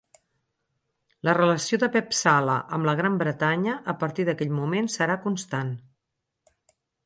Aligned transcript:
La 1.29 1.35
relació 1.37 1.79
de 1.83 1.89
Pep 1.97 2.15
Sala 2.21 2.57
amb 2.79 2.89
la 2.91 2.97
Gran 3.01 3.19
Bretanya 3.21 3.77
a 3.95 3.97
partir 4.05 4.29
d'aquell 4.31 4.57
moment 4.63 4.93
serà 4.99 5.23
constant. 5.31 5.75